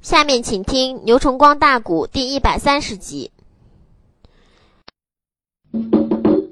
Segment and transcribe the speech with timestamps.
[0.00, 3.30] 下面请听《牛崇光大鼓》第一百三十集。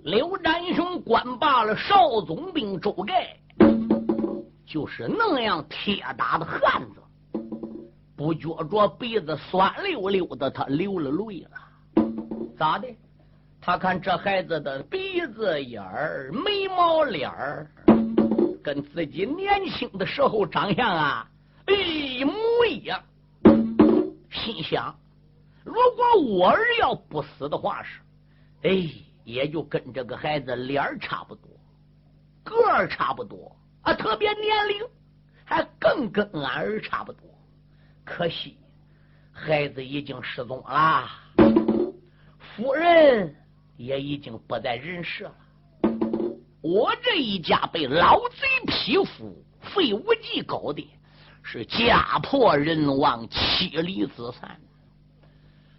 [0.04, 3.38] 刘占雄管罢了少总兵周盖，
[4.66, 7.00] 就是那样铁打的汉子，
[8.14, 12.04] 不觉着鼻子酸溜溜的，他流了泪了。
[12.58, 12.86] 咋的？
[13.62, 17.66] 他看这孩子的鼻子眼儿、眉毛脸儿，
[18.62, 21.26] 跟自己年轻的时候长相啊
[21.66, 22.34] 一模
[22.68, 23.02] 一样。
[24.48, 24.98] 心想：
[25.62, 28.00] 如果我儿要不死的话是，
[28.62, 28.90] 哎，
[29.24, 31.50] 也就跟这个孩子脸差不多，
[32.44, 34.86] 个儿差不多啊，特别年龄
[35.44, 37.22] 还更跟俺儿差不多。
[38.06, 38.56] 可惜
[39.32, 41.06] 孩子已经失踪了，
[42.38, 43.36] 夫人
[43.76, 45.34] 也已经不在人世了。
[46.62, 50.88] 我这一家被老贼匹夫，费无忌搞的。
[51.50, 54.60] 是家破人亡，妻离子散，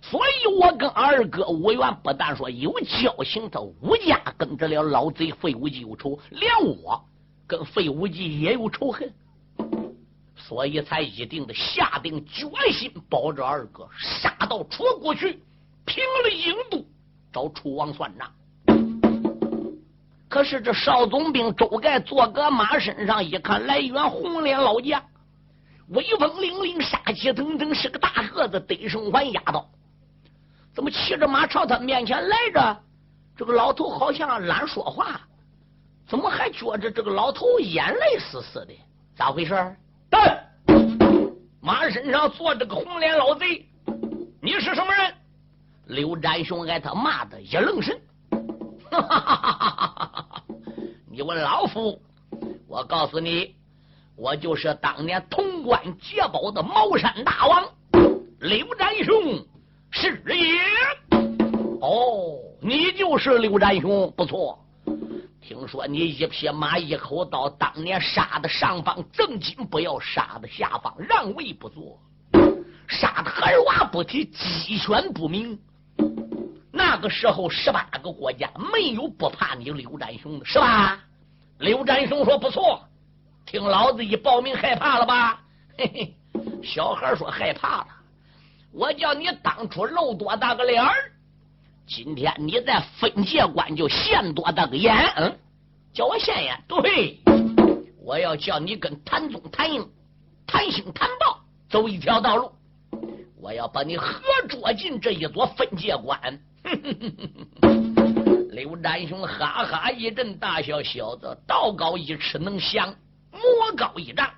[0.02, 7.00] 所以我跟二哥吴元不但说有交情，他吴家跟这了老贼费无忌有仇，连我
[7.46, 9.14] 跟费无忌也有仇恨，
[10.36, 15.40] 所以才一定的下定决心保着二哥，杀到楚国去，
[15.86, 16.84] 平了印度，
[17.32, 18.28] 找楚王算账。
[20.28, 25.00] 可是这少总兵周盖坐个马身上，一看来远红脸老将。
[25.90, 29.68] 威风凛凛，杀气腾腾，是个大个子，得胜环压倒。
[30.74, 32.78] 怎么骑着马朝他面前来着？
[33.36, 35.22] 这个老头好像懒说话，
[36.08, 38.74] 怎么还觉着这个老头眼泪丝丝的？
[39.16, 39.76] 咋回事？
[40.12, 40.20] 对，
[41.62, 43.66] 马身上坐着个红脸老贼，
[44.42, 45.14] 你是什么人？
[45.86, 48.00] 刘占雄挨他骂的一愣神。
[48.92, 50.44] 哈哈哈哈哈哈！
[51.10, 52.00] 你问老夫，
[52.68, 53.59] 我告诉你。
[54.20, 57.64] 我就是当年潼关劫宝的茅山大王
[58.42, 59.46] 刘占雄，
[59.92, 61.18] 是也。
[61.80, 64.60] 哦，你就是刘占雄，不错。
[65.42, 71.98] 听说你一匹马一口刀，当年杀的上方正经不要，杀的下方让位不做，
[72.90, 75.58] 杀的儿娃不提，鸡犬不鸣。
[76.74, 81.00] 那个时候，十八个国家没有不怕你刘占雄的，是吧？
[81.60, 82.82] 刘占雄说：“不错。”
[83.50, 85.42] 听老子一报名，害怕了吧？
[85.76, 86.14] 嘿嘿，
[86.62, 87.88] 小孩说害怕了。
[88.72, 90.94] 我叫你当初露多大个脸儿，
[91.88, 94.96] 今天你在分界关就现多大个眼？
[95.16, 95.36] 嗯，
[95.92, 96.64] 叫我现眼？
[96.68, 97.18] 对，
[98.04, 99.90] 我要叫你跟谭宗、谭英、
[100.46, 101.40] 谭兴、谭豹
[101.72, 102.52] 走一条道路。
[103.42, 106.40] 我要把你合捉进这一座分界关。
[108.52, 112.94] 刘占雄哈哈一阵大笑，小子道高一尺，能降。
[113.40, 114.30] 魔高一丈，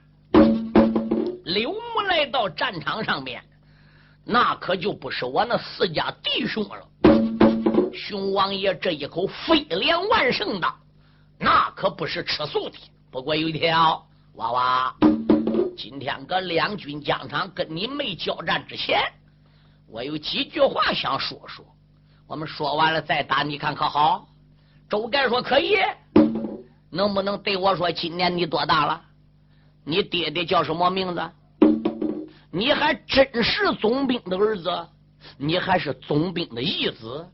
[1.44, 3.44] 刘木来到战场上面，
[4.24, 6.88] 那可就不是我那四家弟兄了。
[7.94, 10.74] 熊王爷这一口飞廉万圣刀，
[11.40, 12.78] 那可不是吃素的。
[13.12, 14.96] 不过有一条，娃娃，
[15.76, 19.02] 今天搁两军疆场跟你没交战之前，
[19.88, 21.66] 我有几句话想说说。
[22.28, 24.28] 我们说完了再打，你看可好？
[24.90, 25.76] 周盖说可以。
[26.92, 29.02] 能不能对我说，今年你多大了？
[29.86, 31.32] 你爹爹叫什么名字？
[32.52, 34.70] 你还真是总兵的儿子？
[35.38, 37.26] 你还是总兵的义子？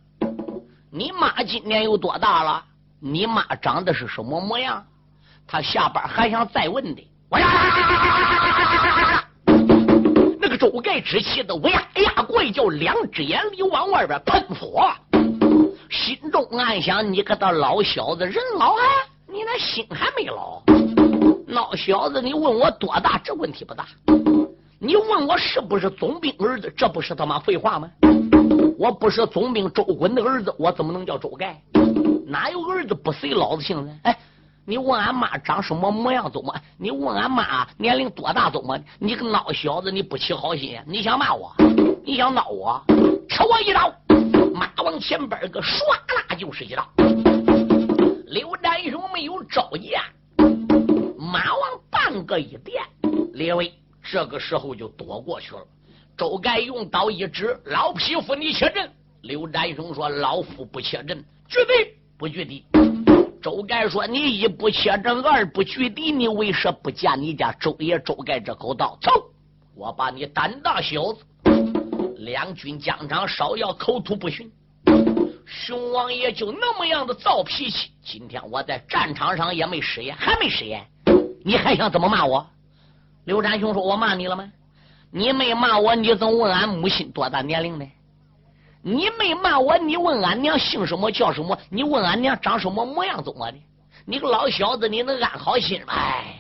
[0.92, 2.64] 你妈今年有多大了？
[3.00, 4.86] 你妈长得是什么模样？
[5.48, 7.08] 他下班还想再问的。
[7.30, 7.48] 我呀，
[10.40, 14.90] 那个周盖之气的，我呀哎呀，怪叫两只眼里往外边喷火，
[15.90, 18.82] 心中暗想：你个的老小子，人老啊！
[19.30, 20.62] 你那心还没老，
[21.48, 22.22] 孬小子！
[22.22, 23.20] 你问我多大？
[23.24, 23.86] 这问题不大。
[24.80, 26.74] 你问我是不是总兵儿子？
[26.78, 27.90] 这不是他妈废话吗？
[28.80, 31.62] 我不是总兵周滚的儿子，我怎么能叫周盖？
[32.26, 34.00] 哪有儿子不随老子姓呢？
[34.04, 34.18] 哎，
[34.66, 36.32] 你问俺妈长什么模样？
[36.32, 36.56] 怎么？
[36.78, 38.50] 你问俺妈年龄多大？
[38.50, 38.80] 怎么？
[38.98, 39.92] 你个孬小子！
[39.92, 41.54] 你不起好心，你想骂我？
[42.06, 42.82] 你想闹我？
[43.28, 43.94] 吃我一刀！
[44.54, 45.84] 马往前边个唰
[46.16, 46.88] 啦就是一刀。
[48.28, 50.04] 刘占雄没有招架，
[51.18, 52.84] 马往半个一垫，
[53.32, 55.66] 列位这个时候就躲过去了。
[56.18, 58.92] 周盖用刀一指：“老匹夫，你切阵！”
[59.24, 62.66] 刘占雄说：“老夫不切阵，绝对不拒敌。”
[63.42, 68.98] 周盖说：“你一不切阵，二不拒敌，你为什不架你家周爷周盖这口刀？
[69.02, 69.10] 走，
[69.74, 71.24] 我把你胆大小子！
[72.18, 74.52] 两军疆场，稍要口吐不逊。”
[75.48, 80.86] 熊王爷就那么样的躁脾气，今天我在战场上也没食言，还没食言，
[81.46, 82.46] 你还想怎么骂我？
[83.24, 84.52] 刘占雄说：“我骂你了吗？
[85.10, 87.86] 你没骂我，你怎么问俺母亲多大年龄呢？
[88.82, 91.58] 你没骂我，你问俺娘姓什么叫什么？
[91.70, 93.58] 你问俺娘长什么模样怎么的？
[94.06, 95.94] 你个老小子，你能安好心吗？
[95.94, 96.40] 哎，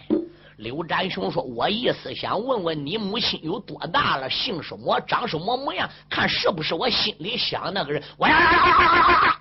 [0.58, 9.38] 刘占雄说：“我意思想问问你母亲有多大了，姓什么，长什么模样，看是不是我心里想那个人。”我呀！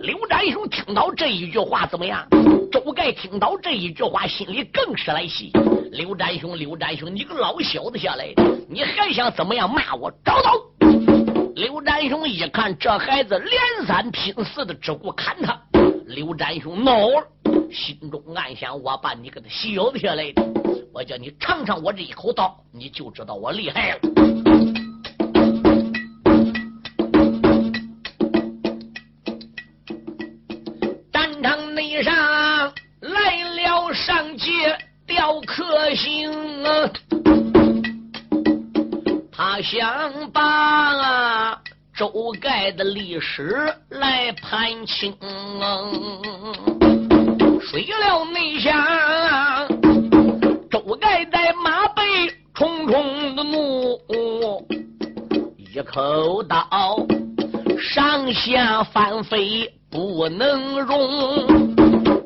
[0.00, 2.26] 刘占雄听到这一句话怎么样？
[2.72, 5.52] 周盖听到这一句话，心里更是来气。
[5.92, 8.34] 刘占雄，刘占雄，你个老小子下来，
[8.68, 10.10] 你还想怎么样骂我？
[10.24, 10.50] 找到！
[11.54, 15.56] 刘占雄一看这孩子连三拼四的只顾砍他，
[16.06, 17.24] 刘占雄恼了，
[17.72, 20.42] 心中暗想：我把你给他削下来的，
[20.92, 24.00] 我叫你尝尝我这一口刀，你就知道我厉害了。
[31.12, 32.14] 战场内上
[33.00, 36.30] 来了上届雕刻星，
[39.32, 41.60] 他想把
[41.94, 45.16] 周盖的历史来盘清，
[47.72, 48.70] 谁料内想
[50.70, 52.02] 周盖在马背
[52.52, 53.98] 重重的怒，
[55.56, 56.68] 一口刀
[57.80, 61.48] 上下翻飞不能容，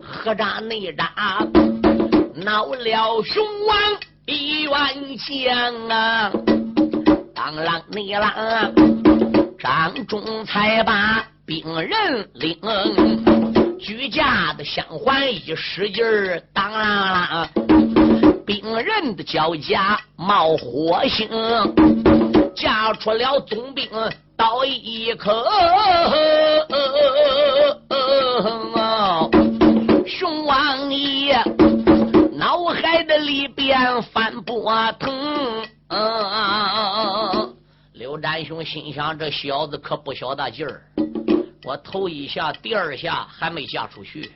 [0.02, 1.46] 何扎内扎
[2.34, 3.78] 闹了雄王
[4.26, 4.72] 一员
[5.16, 6.32] 将啊！
[7.32, 12.58] 当啷你啷，张忠才把兵人领，
[13.78, 21.28] 举家的相环一使劲儿，当啷啷，兵人的脚甲冒火星，
[22.54, 23.88] 架出了总兵
[24.36, 25.30] 刀一口，
[30.06, 31.38] 熊王爷
[32.32, 35.66] 脑海的里边翻波腾。
[37.92, 40.82] 刘占雄心想：这小子可不小大劲儿。
[41.66, 44.30] 我头一下、第二下还没嫁出去，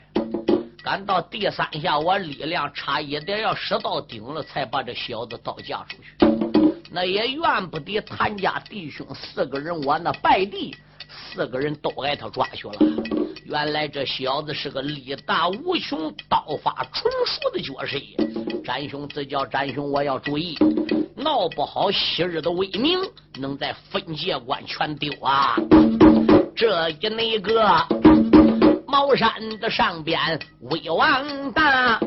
[0.83, 6.27] 赶到第三下，我力量差一点要使到顶了，才把这小子刀架出去。
[6.91, 10.75] 那也怨不得谭家弟兄四个人，我那败弟
[11.09, 12.75] 四个人都挨他抓去了。
[13.45, 18.63] 原来这小子是个力大无穷、刀法纯熟的绝世。
[18.65, 20.59] 展兄，自叫展兄，我要注意。
[21.15, 22.99] 闹不好，昔日的威名
[23.37, 25.55] 能在分界关全丢啊！
[26.55, 27.65] 这一那个
[28.87, 29.31] 茅山
[29.61, 30.19] 的上边
[30.63, 31.99] 威王大，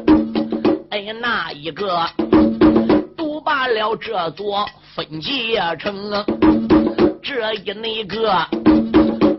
[0.92, 2.06] 哎呀，那一个
[3.18, 6.26] 独霸了这座分界城啊，
[7.24, 8.48] 这一那个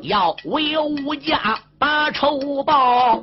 [0.03, 3.21] 要为武家把仇报，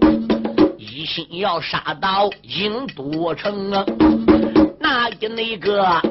[0.77, 3.85] 一心要杀到郢都城啊！
[4.79, 6.01] 那一那个。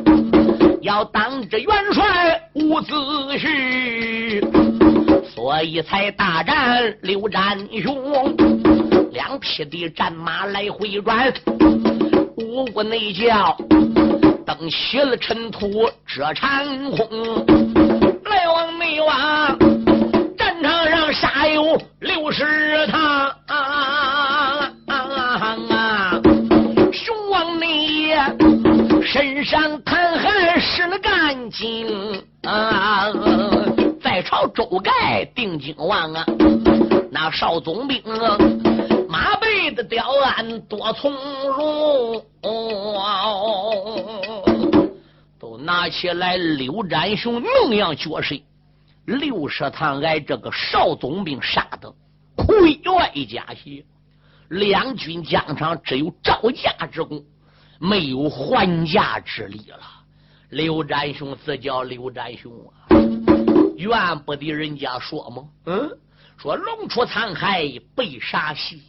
[0.82, 4.40] 要当着元帅伍子胥，
[5.24, 8.36] 所以才大战刘占雄。
[9.12, 11.32] 两匹的战马来回转，
[12.36, 13.56] 五谷内叫
[14.46, 17.44] 登起了尘土遮长空。
[18.24, 19.58] 来往内往，
[20.38, 23.32] 战场上杀有六十趟。
[26.92, 28.14] 雄王内
[29.02, 33.08] 身上淌汗湿了干净啊！
[34.22, 36.24] 朝周盖定睛望啊，
[37.10, 38.38] 那少总兵啊
[39.08, 41.12] 马背的雕鞍多从
[41.48, 42.24] 容，
[45.38, 48.40] 都拿起来刘占雄能样绝世
[49.04, 51.92] 六十堂挨这个少总兵杀的
[52.36, 53.84] 溃外加血，
[54.48, 57.22] 两军疆场只有招架之功。
[57.82, 59.80] 没有还价之力了。
[60.50, 62.84] 刘占雄自叫刘占雄啊，
[63.80, 65.48] 怨不得人家说吗？
[65.64, 65.90] 嗯，
[66.36, 68.82] 说龙出沧海被杀兮，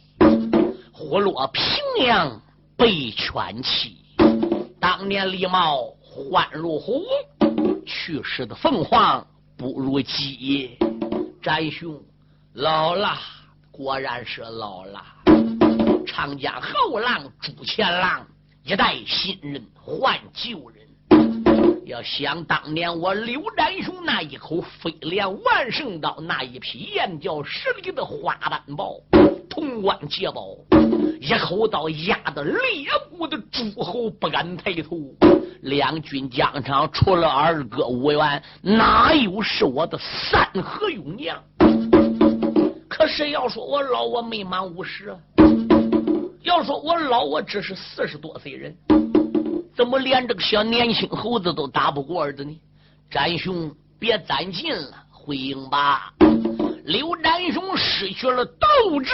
[0.92, 1.64] 虎落平
[2.06, 2.40] 阳
[2.76, 3.98] 被犬欺。
[4.78, 7.02] 当年李茂欢如虎，
[7.86, 10.76] 去世的凤凰不如鸡。
[11.40, 12.00] 展兄
[12.52, 13.18] 老了，
[13.70, 15.02] 果然是老了。
[16.06, 18.26] 长江后浪逐前浪。
[18.64, 20.86] 一代新人换旧人，
[21.92, 28.94] 要想当年我刘占雄那一口飞梁万圣刀，那一匹燕叫十里的花斑豹，
[29.50, 30.56] 潼关捷报，
[31.20, 34.98] 一口刀压得猎户的诸侯不敢抬头。
[35.60, 41.44] 两军疆场除了二哥吴元，哪有是我的三河勇将？
[42.88, 45.14] 可是要说我老，我没满五十。
[46.42, 48.74] 要说我老，我只是四十多岁人，
[49.82, 52.56] 怎么连这个小年轻猴子都打不过儿子呢？
[53.10, 56.12] 展雄，别攒劲了，回营吧。
[56.84, 59.10] 刘展雄失去了斗志，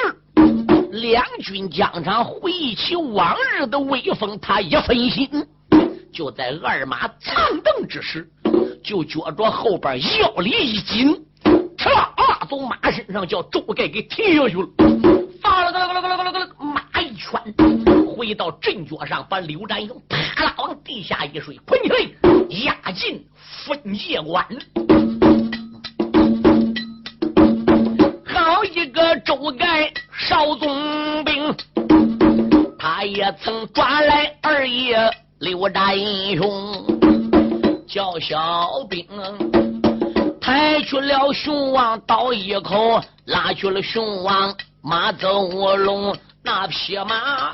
[0.91, 5.31] 两军疆场回忆起往日的威风，他一分心，
[6.13, 7.35] 就在二马藏
[7.65, 8.29] 蹬之时，
[8.85, 11.19] 就觉着后边腰里一紧，
[11.79, 14.69] 哧啦从马身上叫周盖给踢下去了，
[15.41, 17.88] 发了个了个了个了个了，马一圈
[18.19, 21.97] 回到阵脚上，把刘占勇啪啦往地下一摔，捆起来
[22.65, 23.25] 压进
[23.65, 24.45] 分界关。
[28.75, 31.55] 一个周盖少总兵，
[32.79, 34.97] 他也曾抓来二爷
[35.39, 35.97] 刘占
[36.37, 36.87] 雄，
[37.87, 39.07] 叫小兵
[40.41, 47.51] 抬去了熊王刀一口，拉去了熊王马走龙那匹马，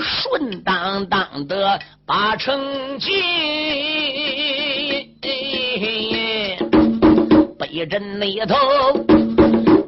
[0.00, 3.12] 顺当当的把城进，
[7.58, 8.56] 北镇那头。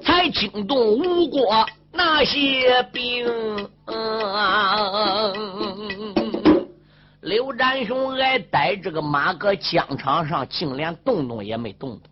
[0.05, 3.25] 才惊动吴国那些兵，
[7.21, 12.12] 刘占雄挨逮这个马搁疆场上，竟连动动也没动动。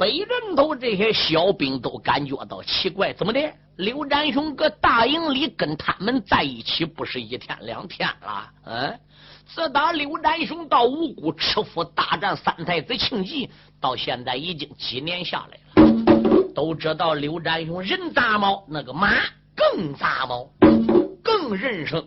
[0.00, 3.52] 北人头这些小兵都感觉到奇怪，怎么的？
[3.76, 8.50] 刘占雄搁大营里跟他们在一起，不是一天两天了？
[8.64, 8.98] 嗯，
[9.46, 15.92] 自打刘占雄到五谷吃府大战三太子庆忌，到现在已经几年下来了。
[16.54, 19.12] 都知道刘占雄人杂毛，那个马
[19.54, 20.48] 更杂毛，
[21.22, 22.02] 更认生。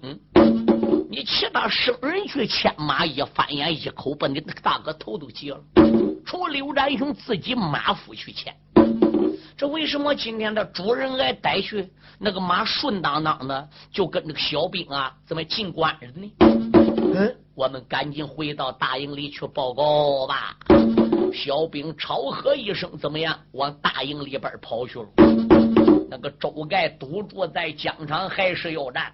[1.12, 5.59] 你其他生人去牵马，一翻眼一口把你那个大哥头都截了。
[6.25, 8.56] 除刘占雄自己马夫去牵，
[9.58, 16.32] 这为什么今天的主人挨逮去，那个马顺当当的就跟那个小兵啊怎么进关了呢？
[17.15, 20.56] 嗯，我们赶紧回到大营里去报告吧。
[21.34, 23.38] 小兵超喝一声，怎么样？
[23.51, 25.08] 往大营里边跑去了。
[26.10, 29.13] 那个周盖堵住在疆场，还是要战。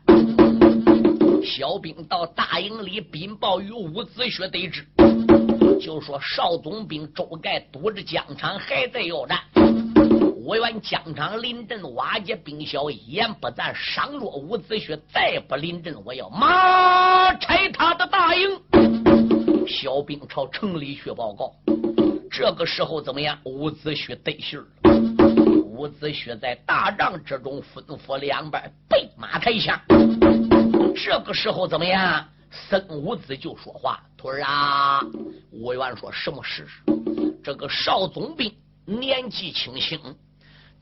[1.43, 4.85] 小兵到大营里禀报与伍子胥得知，
[5.79, 9.39] 就说少总兵周盖堵着疆场，还在要战。
[10.45, 13.73] 我愿疆场临阵，瓦解兵小，一言不赞。
[13.73, 18.49] 上若伍子胥再不临阵，我要马拆他的大营。
[19.67, 21.53] 小兵朝城里去报告。
[22.31, 23.37] 这个时候怎么样？
[23.45, 24.65] 伍子胥得信儿。
[25.65, 29.79] 伍子胥在大帐之中吩咐两边备马抬枪。
[30.95, 32.25] 这个时候怎么样？
[32.51, 34.99] 孙武子就说话：“徒儿啊，
[35.49, 36.67] 伍元说什么事？
[37.41, 38.53] 这个少总兵
[38.85, 39.97] 年纪轻轻，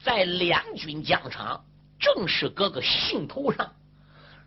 [0.03, 1.63] 在两军疆场，
[1.99, 3.71] 正是搁个兴头上。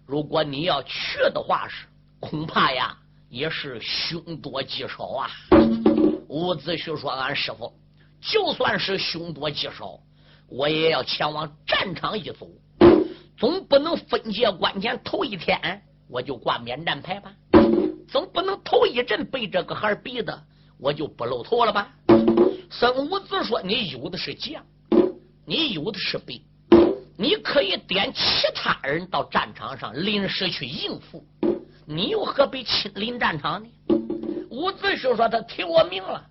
[0.05, 1.87] 如果你要去的话，是
[2.19, 5.31] 恐怕呀，也是凶多吉少啊。”
[6.27, 7.73] 伍子胥说：“俺师傅，
[8.21, 10.01] 就算是凶多吉少，
[10.49, 12.49] 我也要前往战场一走，
[13.39, 17.33] 总不能分界关前头一天我就挂免战牌吧？
[18.11, 20.43] 总不能头一阵被这个孩逼的，
[20.79, 21.93] 我就不露头了吧？”
[22.69, 24.65] 孙武子说：“你有的是将，
[25.47, 26.43] 你有的是兵，
[27.17, 28.21] 你可以点其
[28.55, 31.25] 他人到战场上临时去应付，
[31.87, 33.69] 你又何必亲临战场呢？”
[34.51, 36.25] 伍子胥说：“他提我名了。”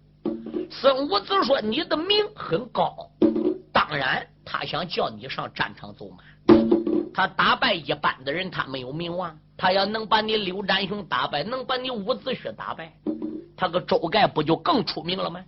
[0.69, 3.09] 孙武子说：“你的名很高，
[3.71, 6.17] 当然他想叫你上战场走马。
[7.19, 9.37] 他打败一般的人，他没有名望。
[9.57, 12.93] 他要能把你刘占雄打败，能把你伍子胥打败，
[13.57, 15.43] 他个周盖不就更出名了吗？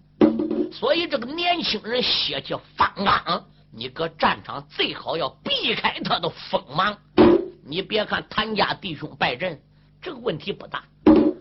[0.73, 6.97] 所以这个年轻人血气方刚，你搁战场最好要避开他的锋芒。
[7.65, 9.57] 你别看谭家弟兄败阵，
[10.01, 10.83] 这个问题不大。”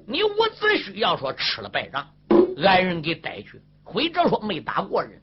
[0.06, 2.06] 你伍子胥要说吃了败仗，
[2.64, 5.20] 挨人给逮去，或者说没打过人，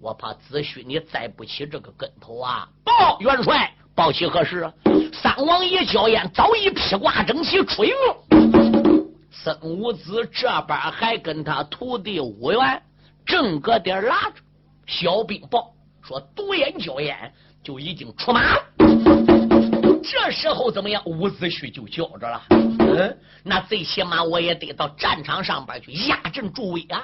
[0.00, 2.66] 我怕子胥你栽不起这个跟头啊！
[2.82, 4.72] 报元帅，报喜何事啊？
[5.10, 9.06] 三王爷焦烟早已披挂整齐出营了。
[9.30, 12.82] 孙武子这边还跟他徒弟武元
[13.24, 14.34] 正搁点拉着，
[14.86, 15.72] 小兵报
[16.02, 17.32] 说独眼焦烟
[17.64, 18.62] 就已经出马了。
[20.04, 21.02] 这时候怎么样？
[21.06, 22.42] 伍子胥就叫着了。
[22.50, 27.02] 嗯，那最起码我也得到战场上边去压阵助威啊！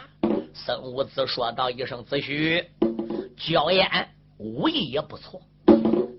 [0.52, 2.64] 孙武子说道一声：“子胥，
[3.38, 3.88] 焦艳
[4.36, 5.40] 武艺也不错，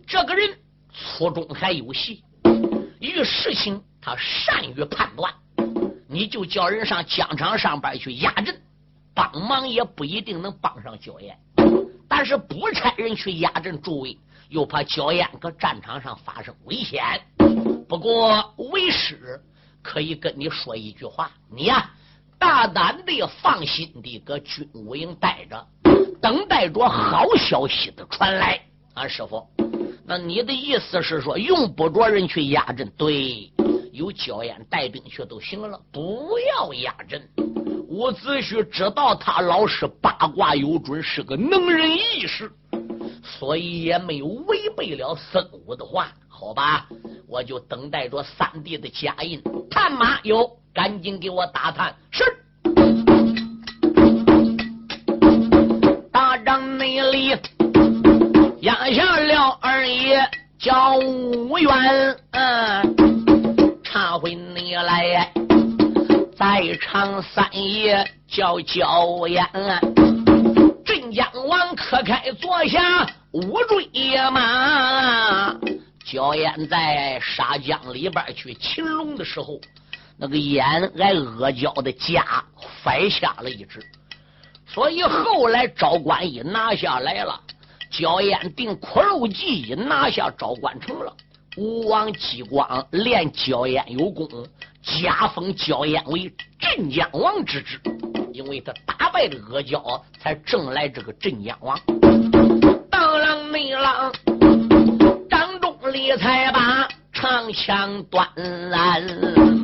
[0.08, 0.50] 这个人
[0.94, 2.24] 粗中还有细，
[3.00, 5.34] 遇事情他善于判断。
[6.08, 8.62] 你就叫人上疆场上边去压阵，
[9.14, 11.38] 帮忙也不一定能帮上焦艳。
[12.08, 14.18] 但是不差人去压阵助威。”
[14.50, 17.02] 又怕焦艳搁战场上发生危险，
[17.90, 19.42] 不过为师
[19.82, 21.90] 可以跟你说一句话，你呀，
[22.38, 25.68] 大胆的、放心的搁军武营待着，
[26.22, 28.62] 等待着好消息的传来。
[28.94, 29.44] 啊，师傅，
[30.06, 32.92] 那你的意思是说，用不着人去压阵？
[32.98, 33.52] 对，
[33.92, 37.22] 有焦烟带兵去都行了，不要压阵。
[37.88, 42.52] 伍子胥知道他老师八卦有准，是个能人异士，
[43.24, 46.12] 所以也没有违背了孙武的话。
[46.28, 46.88] 好吧，
[47.28, 49.42] 我就等待着三弟的家印。
[49.70, 51.96] 探马有，赶紧给我打探。
[52.12, 52.24] 是，
[56.12, 57.63] 大帐内里。
[58.64, 60.26] 压下了二爷
[60.58, 62.18] 叫武元，
[63.84, 65.30] 查回你来，
[66.38, 69.46] 在场三爷叫焦烟，
[70.86, 73.90] 镇江王可开坐下五追
[74.32, 75.54] 马。
[76.06, 79.60] 焦烟在沙江里边去擒龙的时候，
[80.18, 80.66] 那个眼
[81.00, 82.42] 挨阿胶的夹
[82.82, 83.82] 摔下了一只，
[84.66, 87.38] 所以后来赵关一拿下来了。
[87.94, 91.16] 焦烟定苦肉计拿下昭关城了，
[91.56, 94.28] 吴王姬光连焦烟有功，
[94.82, 97.80] 加封焦烟为镇江王之职，
[98.34, 101.80] 因为他打败了阿胶，才挣来这个镇江王。
[102.90, 104.12] 当啷内啷，
[105.30, 108.28] 张仲立才把长枪端
[108.72, 109.63] 来。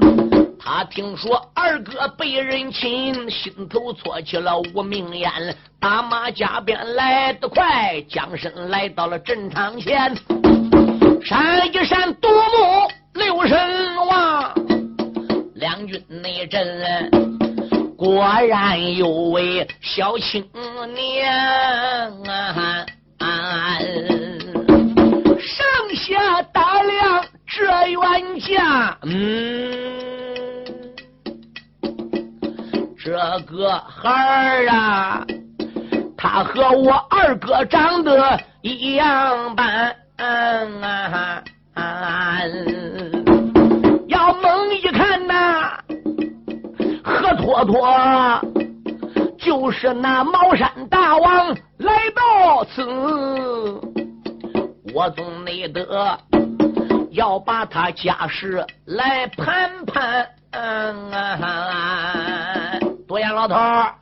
[0.71, 5.31] 他听说二哥被人擒，心头搓起了无名烟，
[5.79, 10.15] 打马加鞭来得快，将身来到了阵场前，
[11.25, 14.53] 闪一闪独目六神望，
[15.55, 17.09] 两军内阵
[17.97, 20.47] 果然有位小青
[20.93, 21.33] 年，
[22.27, 22.85] 啊。
[25.39, 29.88] 上下打量这冤家，嗯。
[33.09, 33.15] 这
[33.47, 35.25] 个孩儿啊，
[36.15, 40.79] 他和我二哥长得一样般，嗯，
[41.74, 42.39] 啊
[44.09, 45.79] 要猛一看呐，
[47.03, 47.81] 何托托
[49.39, 51.48] 就是那茅山大王
[51.79, 52.85] 来到此，
[54.93, 56.15] 我总没得
[57.09, 60.29] 要把他家事来盘盘。
[60.51, 61.11] 嗯
[63.09, 63.95] 多眼老头儿，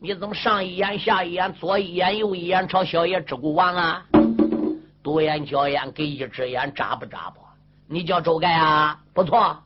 [0.00, 4.06] 你怎么上一眼下一眼，左一眼右一眼，朝小爷只顾望啊？
[5.02, 7.40] 独眼焦眼给一只眼眨不眨不？
[7.88, 8.96] 你叫周盖啊？
[9.12, 9.60] 不错，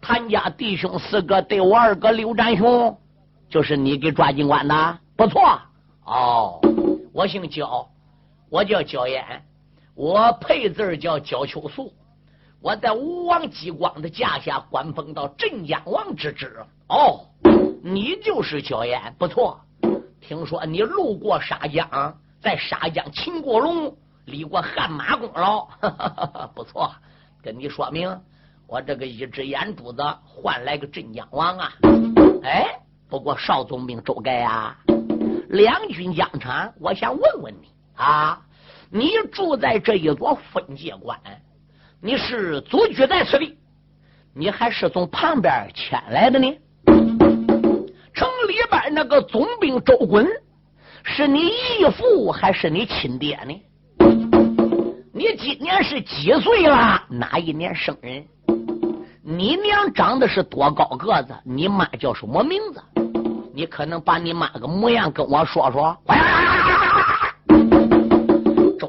[0.00, 2.96] 谭家弟兄四个对我二哥刘占雄，
[3.48, 4.98] 就是你给抓进关的？
[5.16, 5.42] 不错。
[6.04, 6.60] 哦，
[7.12, 7.84] 我姓焦，
[8.48, 9.24] 我叫焦烟，
[9.96, 11.92] 我配字叫焦秋素。
[12.62, 16.64] 我在吴王姬光的驾下官封到镇江王之职。
[16.88, 17.26] 哦。
[17.82, 19.58] 你就是焦烟，不错。
[20.20, 23.96] 听说你路过沙江，在沙江擒过龙，
[24.26, 25.66] 立过汗马功劳，
[26.54, 26.92] 不错。
[27.42, 28.20] 跟你说明，
[28.66, 31.72] 我这个一只眼珠子换来个镇江王啊！
[32.42, 34.76] 哎，不过少总兵周盖啊，
[35.48, 38.42] 两军疆场，我想问问你啊，
[38.90, 41.18] 你住在这一座分界关，
[42.02, 43.58] 你是祖居在此地，
[44.34, 46.58] 你还是从旁边迁来的呢？
[48.14, 50.26] 城里边那个总兵周衮，
[51.02, 53.62] 是你义父还是你亲爹呢？
[55.12, 57.02] 你今年是几岁了？
[57.10, 58.24] 哪一年生人？
[59.22, 61.34] 你娘长得是多高个子？
[61.44, 62.82] 你妈叫什么名字？
[63.52, 65.94] 你可能把你妈个模样跟我说说。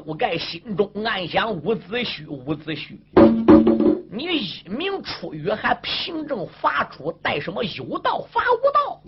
[0.04, 2.98] 周盖心中暗想：伍子胥，伍子胥，
[4.10, 9.00] 你一名出狱还凭证发出，带什么有道法无道？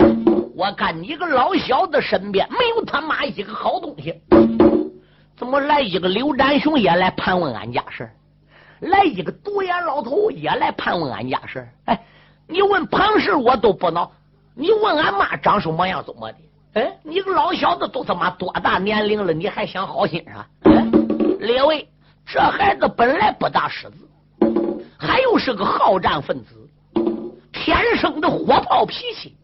[0.55, 4.15] 我看你个老小子身边没有他妈一个好东西，
[5.37, 8.09] 怎么来一个刘占雄也来盘问俺家事
[8.79, 12.01] 来一个独眼老头也来盘问俺家事哎，
[12.47, 14.13] 你问庞氏我都不恼，
[14.55, 16.39] 你问俺妈长什么样怎么的？
[16.75, 20.45] 哎，你个老小子都他妈多大年龄了，你还想好心啥？
[21.39, 21.89] 列位，
[22.27, 24.09] 这孩子本来不大识字。
[24.99, 26.69] 还又是个好战分子，
[27.53, 29.37] 天生的火爆脾气。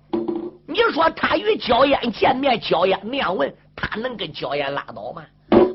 [0.67, 5.23] 你说他与焦烟见面，焦烟那样问，他能跟焦烟拉倒吗？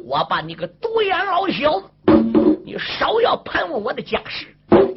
[0.04, 1.88] 我把你个独眼老小子，
[2.66, 4.48] 你少要盘问我的家事，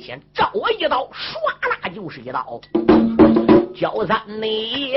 [0.00, 2.60] 先照我一刀，唰啦就是一刀。
[3.76, 4.96] 焦三你，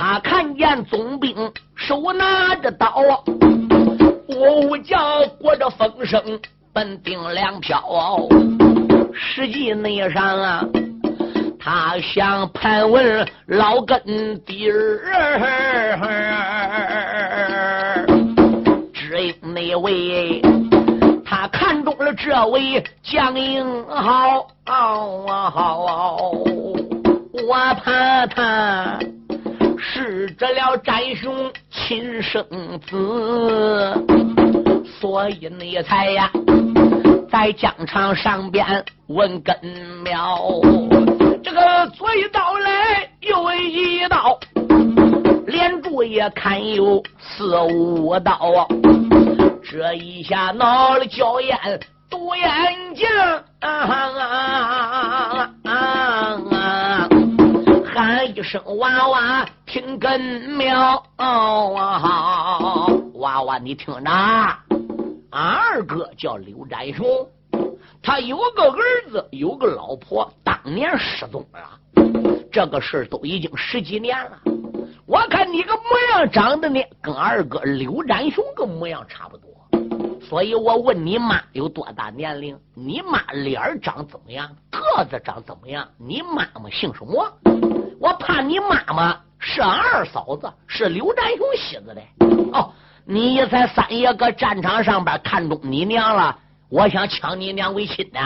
[0.00, 2.90] 他看见总兵手拿着刀，
[4.28, 6.40] 呜呜叫裹着风声。
[6.72, 7.82] 奔定粮票，
[9.12, 10.64] 实际内上啊，
[11.58, 14.00] 他想盘问老根
[14.46, 15.36] 底儿，
[18.94, 20.40] 只因那位
[21.26, 24.46] 他看中了这位江英豪，
[27.48, 28.98] 我怕他
[30.70, 32.44] 了战兄亲生
[32.86, 32.96] 子，
[35.00, 36.30] 所以你才呀。
[37.28, 39.56] 在疆场上边问根
[40.04, 40.38] 苗，
[41.42, 44.38] 这个左一刀来，右一刀，
[45.46, 48.66] 连住也看有四五刀啊，
[49.68, 51.58] 这一下闹了娇艳
[52.08, 53.06] 独眼睛，
[53.60, 54.00] 啊。
[58.02, 60.18] 喊一声娃娃听根
[60.56, 64.10] 苗，娃娃你听着。
[65.30, 67.06] 俺二哥叫刘占雄，
[68.02, 68.78] 他有个儿
[69.10, 71.78] 子，有个老婆，当年失踪了。
[72.50, 74.38] 这个事都已经十几年了。
[75.04, 75.82] 我看你个模
[76.14, 79.50] 样长得呢，跟二哥刘占雄个模样差不多。
[80.22, 82.58] 所以我问你妈有多大年龄？
[82.74, 84.48] 你妈脸长怎么样？
[84.70, 85.86] 个子长怎么样？
[85.98, 87.30] 你妈妈姓什么？
[88.00, 92.00] 我怕你妈妈是二嫂子，是刘占雄媳子的。
[92.58, 92.72] 哦。
[93.04, 96.38] 你才三爷搁战场上边看中你娘了，
[96.70, 98.20] 我想抢你娘为亲呢。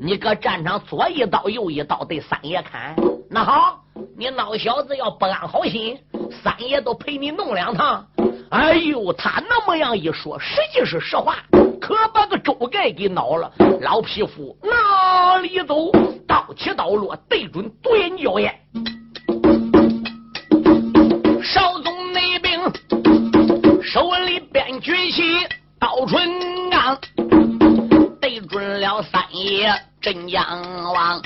[0.00, 2.94] 你搁战场左一刀右一刀对三爷砍，
[3.28, 3.82] 那好，
[4.16, 5.98] 你孬小子要不安好心，
[6.42, 8.06] 三爷都陪你弄两趟。
[8.50, 11.36] 哎呦，他那么样一说，实际是实话，
[11.80, 13.52] 可把个周盖给恼了。
[13.80, 15.90] 老匹夫哪里走？
[16.28, 18.54] 刀起刀落，对准独眼娇艳。
[26.06, 26.98] 春钢，
[28.20, 30.44] 对准了三爷镇江
[30.92, 31.22] 王，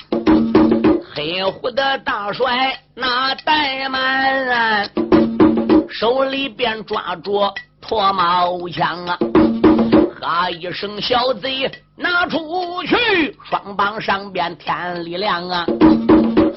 [1.15, 4.89] 黑虎的大帅那怠慢，
[5.91, 9.19] 手里边抓着脱毛枪啊！
[10.21, 12.39] 哈一声，小贼拿出
[12.85, 15.67] 去，双棒上边天力亮啊！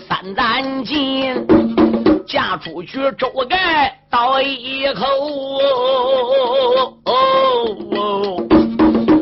[0.08, 1.81] 三担金。
[2.26, 8.48] 嫁出去，周盖倒一口，哦哦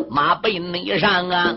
[0.09, 1.55] 马背内上啊，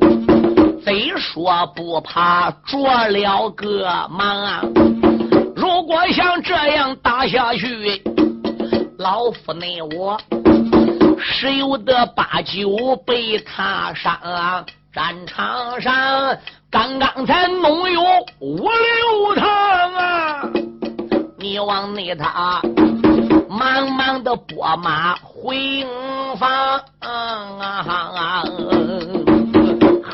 [0.85, 4.63] 贼说不怕着了个忙啊！
[5.57, 8.03] 如果像这样打下去，
[8.99, 10.21] 老夫内我
[11.19, 14.65] 十有的八九被他伤啊！
[14.93, 16.37] 战场上
[16.71, 18.03] 刚刚才弄有
[18.41, 19.49] 五六趟
[19.95, 20.43] 啊！
[21.43, 22.63] 你往内他
[23.49, 25.89] 忙忙的拨马回营
[26.37, 26.81] 房，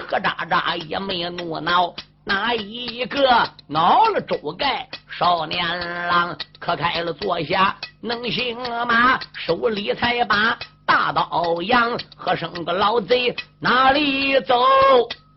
[0.08, 1.92] 何喳喳也没怒恼，
[2.24, 3.28] 哪一个
[3.66, 4.88] 恼了周盖
[5.18, 6.34] 少年郎？
[6.58, 9.20] 可开了坐下能行吗？
[9.34, 14.64] 手里才把大刀扬，和生个老贼哪里走？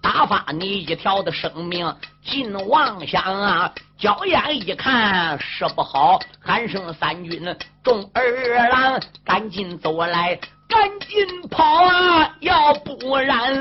[0.01, 3.71] 打发你一条的生命尽妄想啊！
[3.99, 12.35] 娇眼一看是不好，喊声三军众儿郎，赶紧走来，赶紧跑啊！
[12.39, 13.53] 要不然，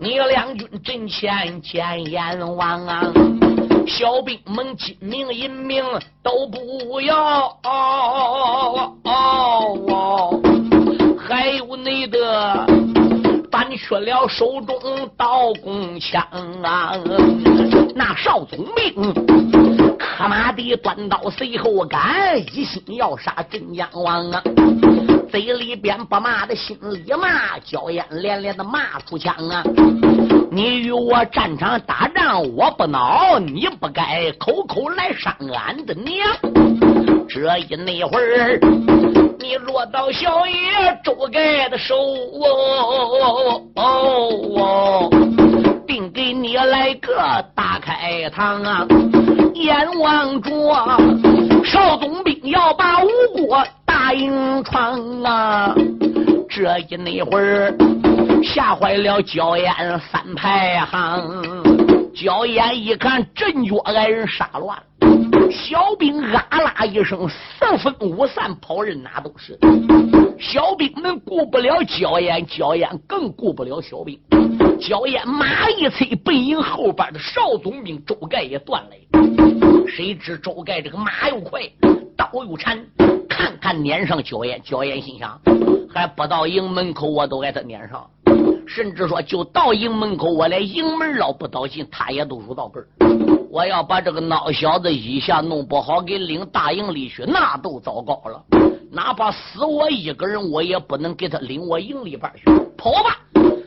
[0.00, 3.10] 你两军阵前见阎王啊！
[3.86, 5.82] 小兵们金命银命
[6.22, 7.58] 都不要，
[11.26, 12.73] 还有你的。
[13.64, 14.76] 翻去了手中
[15.16, 16.22] 刀弓枪
[16.62, 16.92] 啊！
[17.94, 18.94] 那少总兵
[19.98, 24.42] 可马的端刀随后赶，一心要杀镇江王啊！
[25.30, 29.62] 嘴里边不骂的，心里骂，娇艳连连的骂出枪啊！
[30.50, 36.18] 你与我战场打仗，我不恼，你不该口口来伤俺的娘。
[37.30, 38.83] 这一那会儿。
[39.44, 40.54] 你落到小爷
[41.04, 45.10] 周盖的手哦哦哦，
[45.86, 47.14] 定给你来个
[47.54, 48.86] 大开膛啊！
[49.52, 50.50] 眼望着
[51.62, 53.08] 少总兵要把吴
[53.46, 55.74] 国大营闯啊！
[56.48, 57.76] 这一那会儿
[58.42, 59.70] 吓坏了焦艳
[60.10, 61.22] 三排行，
[62.14, 64.78] 焦艳一看阵脚挨人杀乱。
[65.50, 69.58] 小兵啊啦一声，四分五散，跑人哪都是。
[70.38, 74.18] 小兵们顾不了焦烟，焦烟更顾不了小兵。
[74.80, 79.86] 焦烟马一催，背影后边的少总兵周盖也断了。
[79.86, 81.62] 谁知周盖这个马又快，
[82.16, 82.84] 刀又缠，
[83.28, 84.60] 看看撵上焦烟。
[84.62, 85.40] 焦烟心想，
[85.92, 88.04] 还不到营门口，我都给他撵上。
[88.66, 92.86] 甚至说就到营门口，我连营门捞不到进，他也都入到根儿。
[93.54, 98.42] 我要把这个孬小子一下弄不好，给领大营里去，那都糟糕了。
[98.90, 102.42] 哪怕死我一个人，我也不能给他领我营里边去。
[102.76, 103.16] 跑吧！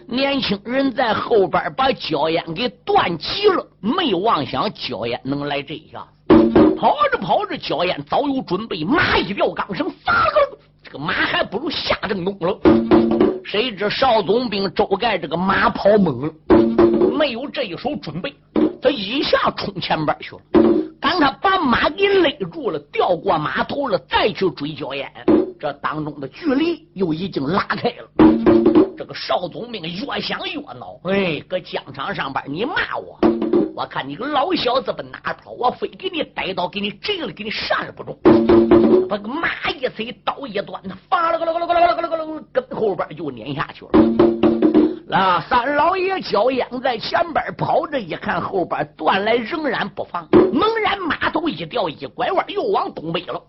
[0.06, 6.06] 年轻人在后边把焦烟给断急了，没妄想焦烟能来这一下。
[6.78, 10.60] 跑着跑着，焦烟早有准备，马一撂钢绳，撒了。
[10.84, 12.60] 这个马还不如下正东了。
[13.46, 18.36] 谁知少总兵周盖这个马跑懵了，没有这一手准备，
[18.90, 20.42] 一下冲前边去了。
[21.00, 25.12] 当他把马给勒住了，掉过马头了，再去追焦烟，
[25.60, 28.10] 这当中的距离又已经拉开了。
[28.98, 33.20] 这个少总兵越想越恼，哎，搁疆场上边你骂我，
[33.76, 38.18] 我看你个老小子奔哪跑，我非给你逮到，给你震了，给你扇了不中。
[39.08, 44.37] 把个马一催，刀一端，发了个了个了个了个了个了，跟后边就撵下去了。
[45.10, 53.42] 那三老爷脚烟在前边跑着，一看后边断来，仍然不放，猛然马头一掉，一拐弯又往东北了。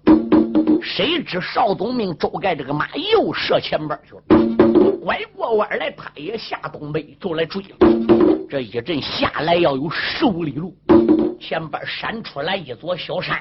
[0.80, 8.46] 谁知少总兵周盖这个马又射前边去了，拐过弯来，他也下东北就来追了。
[8.48, 10.72] 这一阵下来要有十五里路，
[11.40, 13.36] 前边闪出来一座小山。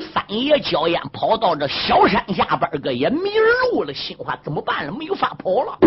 [0.00, 3.32] 三爷脚烟跑到这小山下边个也迷
[3.70, 4.92] 路了，心话怎么办了？
[4.92, 5.78] 没有法跑了。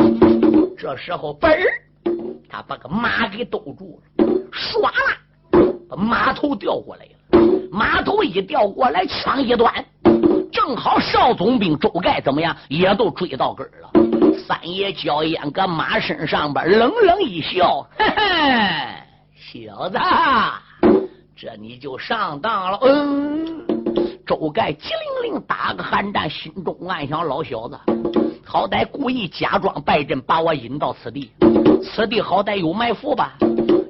[0.81, 1.55] 这时候嘣，
[2.49, 4.91] 他把个马给兜住了，唰啦，
[5.87, 7.11] 把马头调过来了。
[7.71, 9.71] 马头一调过来，枪一端。
[10.51, 13.91] 正好少总兵周盖怎么样，也都追到根儿了。
[14.39, 19.99] 三爷焦烟搁马身上边冷冷一笑：“嘿嘿，小子，
[21.35, 23.63] 这你就上当了。”嗯，
[24.25, 24.89] 周盖机
[25.21, 27.79] 灵灵打个寒战，心中暗想：老小子，
[28.51, 31.31] 好歹故意假装败阵，把我引到此地，
[31.81, 33.37] 此地好歹有埋伏吧？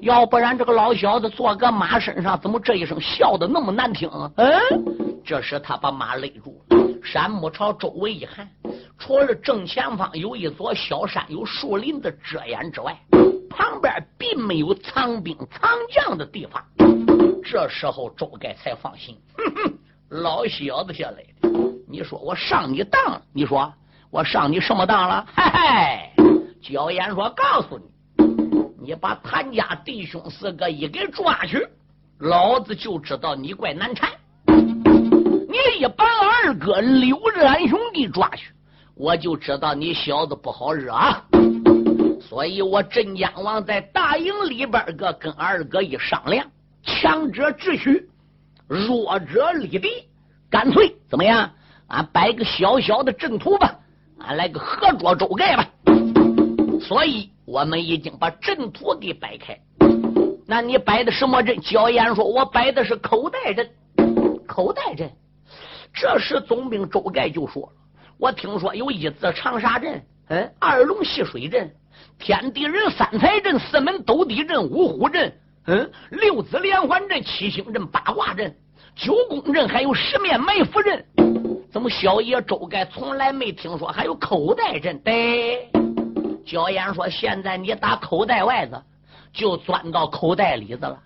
[0.02, 4.08] 要不然这个老小子坐个马身上，怎么这一声笑的那么难听？
[4.36, 4.60] 嗯。
[5.26, 8.48] 这时他把马勒住了，山木朝周围一看，
[9.00, 12.96] 除了正前方有一座小山、有树林的遮掩之外，
[13.50, 16.64] 旁边并没有藏兵藏将的地方。
[17.44, 19.18] 这时候周盖才放心。
[19.36, 19.74] 哼哼，
[20.22, 21.50] 老小子下来的，
[21.90, 23.20] 你说我上你当？
[23.34, 23.74] 你说
[24.12, 25.26] 我上你什么当了？
[25.34, 26.12] 嘿嘿，
[26.62, 27.86] 焦岩说：“告诉你，
[28.88, 31.66] 你把谭家弟兄四个一给抓去，
[32.20, 34.10] 老子就知道你怪难缠。”
[34.46, 38.52] 你一把二哥刘着俺兄弟抓去，
[38.96, 41.24] 我就知道你小子不好惹啊！
[42.20, 46.46] 所以我镇江王在大营里边个跟二哥一商量，
[46.84, 48.10] 强者秩序，
[48.68, 49.88] 弱者立地，
[50.50, 51.50] 干脆怎么样？
[51.88, 53.74] 俺摆个小小的阵图吧，
[54.28, 55.68] 俺来个合捉周盖吧。
[56.82, 59.58] 所以我们已经把阵图给摆开。
[60.48, 61.60] 那你摆的什么阵？
[61.62, 63.70] 焦岩说：“我摆的是口袋阵，
[64.48, 65.10] 口袋阵。”
[65.94, 67.72] 这时，总兵周盖就说
[68.20, 71.74] ：“我听说有一字长沙阵，嗯，二龙戏水阵，
[72.20, 75.34] 天地人三才阵，四门斗地阵，五虎阵，
[75.68, 78.54] 嗯，六子连环阵，七星阵，八卦阵，
[78.96, 81.06] 九宫阵，还有十面埋伏阵。
[81.72, 85.00] 怎么小爷周盖从来没听说还有口袋阵？
[85.00, 85.70] 对，
[86.46, 88.82] 焦岩说：现在你打口袋外子，
[89.32, 91.00] 就钻到口袋里子了。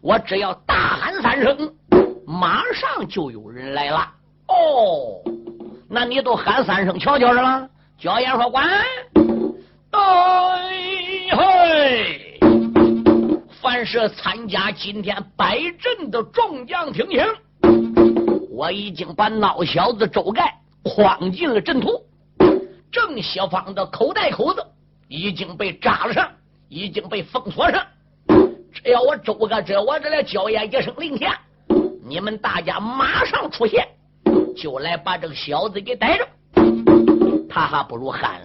[0.00, 1.72] 我只要大喊三声，
[2.26, 4.08] 马上就有人来了。”
[4.48, 5.22] 哦，
[5.88, 7.68] 那你都喊三声瞧瞧是吧？
[7.96, 8.66] 焦岩说：“管，
[9.92, 12.40] 哎嘿！
[13.62, 17.24] 凡是参加今天摆阵的众将听听，
[18.58, 22.02] 我已经把孬小子周盖框进了阵图，
[22.90, 24.60] 正下方的口袋口子
[25.06, 26.28] 已经被扎了上，
[26.68, 27.80] 已经被封锁上。
[28.72, 31.40] 只要我周盖，只要我这来焦烟一声令下，
[32.04, 33.86] 你们大家马上出现。”
[34.58, 36.26] 就来把这个小子给逮着，
[37.48, 38.40] 他还不如喊。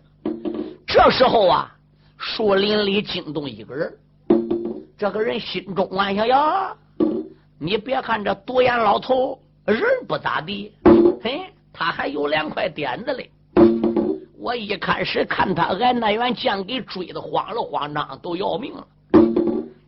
[0.86, 1.76] 这时候啊，
[2.19, 3.91] 树林里惊动一个人，
[4.95, 6.71] 这个人心中暗想：呀，
[7.58, 10.73] 你别看这独眼老头人不咋地，
[11.23, 13.32] 嘿，他还有两块点子嘞。
[14.38, 18.86] 我一开始看他挨那员将给追的慌了慌张，都要命了。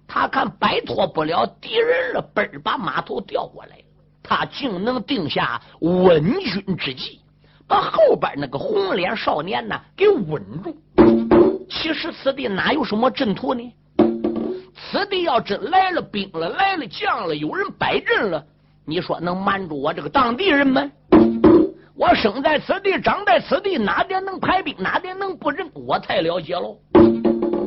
[0.07, 3.77] 他看摆脱不了敌人了，嘣儿把马头调过来。
[4.23, 7.19] 他竟能定下稳军之计，
[7.67, 10.73] 把后边那个红脸少年呢给稳住。
[11.69, 13.73] 其实此地哪有什么阵图呢？
[14.73, 18.45] 此地要真来了兵了，来了将了，有人摆阵了，
[18.87, 20.91] 你说能瞒住我这个当地人吗？
[21.95, 25.67] 我生在此地，长在此地，哪点能排兵，哪点能布阵？
[25.73, 26.77] 我太了解喽。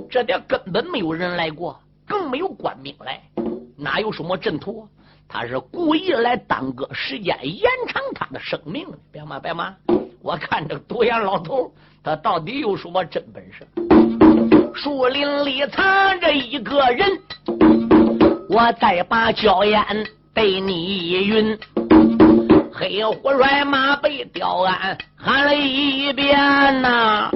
[0.09, 1.77] 这点根本没有人来过，
[2.07, 3.21] 更没有官兵来，
[3.77, 4.89] 哪有什么阵图？
[5.27, 8.87] 他是故意来耽搁时间，延长他的生命。
[9.11, 9.75] 别骂别骂，
[10.23, 11.73] 我看这个独眼老头，
[12.05, 13.67] 他到底有什么真本事？
[14.73, 17.11] 树林里藏着一个人，
[18.49, 19.85] 我再把娇烟
[20.35, 21.59] 对你一晕。
[22.73, 26.39] 黑虎帅马被吊鞍喊了一遍
[26.81, 27.29] 呐，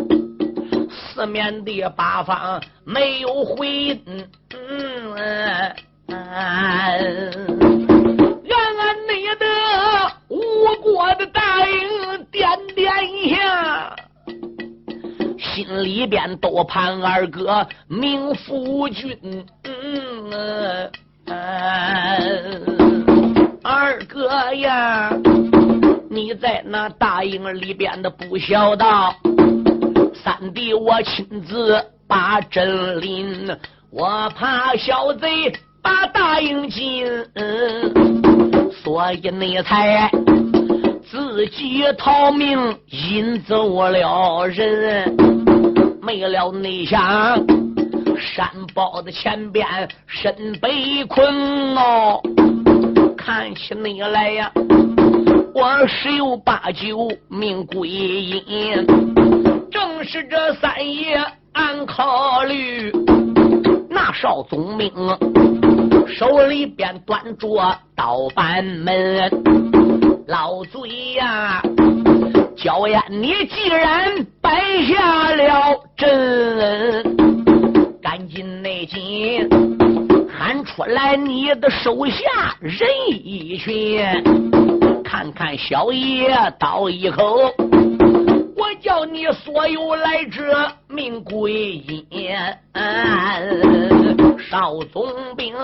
[0.88, 4.28] 四面的八方没有回音。
[4.54, 5.76] 嗯嗯
[6.08, 6.18] 俺
[8.78, 9.44] 俺你的
[10.28, 10.40] 吴
[10.80, 12.88] 国的大营点点
[13.30, 13.96] 下，
[15.38, 19.44] 心里边都盼二哥明夫君。
[19.64, 20.90] 嗯
[23.62, 25.12] 二哥呀，
[26.10, 29.14] 你在那大营里边的不孝道，
[30.14, 33.56] 三弟我亲自把阵领，
[33.90, 35.52] 我怕小贼。
[35.84, 37.04] 把大营进，
[38.84, 40.08] 所以你才
[41.10, 42.56] 自己逃命，
[42.86, 45.12] 引走了人。
[46.00, 47.44] 没了内想，
[48.74, 49.66] 包子前边
[50.06, 52.20] 身被困哦。
[53.16, 54.50] 看起你来呀，
[55.54, 58.86] 我十有八九命归阴。
[59.70, 61.16] 正是这三爷
[61.52, 62.92] 俺考虑，
[63.88, 64.92] 那少总命。
[66.08, 67.48] 手里边端着
[67.96, 69.30] 刀板门，
[70.26, 71.62] 老贼呀，
[72.56, 77.21] 焦烟，你既然摆下了阵，
[78.86, 79.48] 紧
[80.28, 84.02] 喊出来你的手下人一群，
[85.04, 87.52] 看看小爷倒一口，
[88.56, 92.04] 我叫你所有来者命归阴。
[94.50, 95.54] 少总兵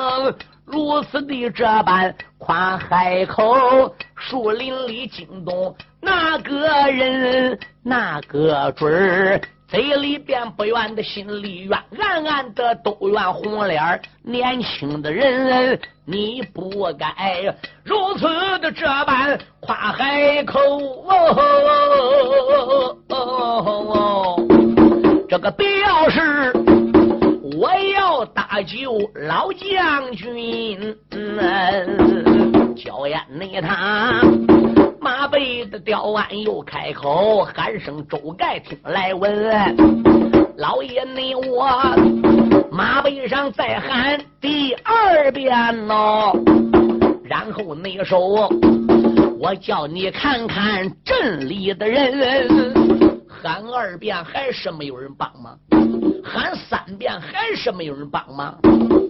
[0.65, 17.55] 如此的这般夸海口，树林里惊动那个人，那个准儿嘴里边不愿的，心里怨，暗暗的都怨红脸年轻的人，你不该
[17.85, 18.27] 如此
[18.61, 20.59] 的这般夸海口。
[25.29, 26.53] 这个必要是。
[27.59, 34.21] 我要搭救老将军，嗯焦烟内他
[35.09, 39.75] 马背的吊鞍又开口喊声：“周盖听来闻，
[40.59, 41.67] 老爷你我
[42.71, 46.35] 马背上再喊第二遍喽。”
[47.25, 48.51] 然后那手
[49.41, 52.47] 我叫你看看镇里的人，
[53.27, 55.59] 喊二遍还是没有人帮忙。
[56.23, 58.59] 喊三遍还是没有人帮忙。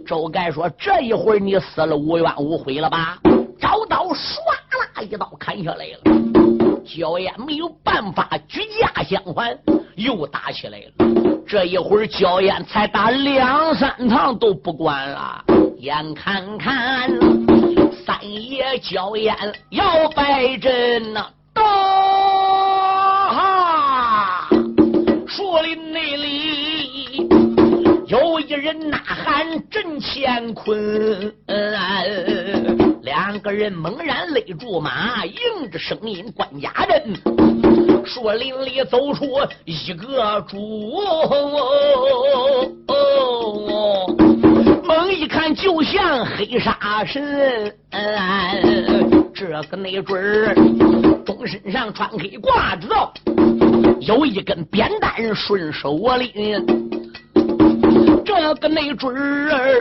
[0.06, 3.18] 周盖说：“这一会儿你死了无怨无悔了吧？”
[3.60, 4.38] 找刀唰
[5.02, 6.00] 一刀砍下来了。
[6.84, 9.58] 焦艳没有办法举家相还，
[9.96, 10.84] 又打起来了。
[11.46, 15.44] 这一会儿焦艳才打两三趟都不管了。
[15.78, 17.10] 眼看看
[18.04, 19.36] 三爷焦艳
[19.70, 21.62] 要败阵呐，到
[23.30, 24.48] 哈
[25.26, 26.17] 树林内。
[28.68, 31.32] 人呐喊震乾坤，
[33.00, 37.14] 两个人猛然勒住马，迎着声音关家人。
[38.04, 39.24] 树林里走出
[39.64, 40.92] 一个猪，
[44.84, 47.72] 猛一看就像黑沙神。
[49.34, 50.54] 这个没准儿，
[51.24, 52.88] 钟身上穿黑褂子，
[54.00, 56.87] 有一根扁担顺手拎。
[58.28, 59.80] 这个没准儿，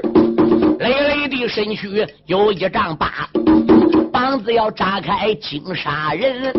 [0.80, 3.28] 累累的身躯有一丈八，
[4.10, 6.54] 膀子要扎开金杀人，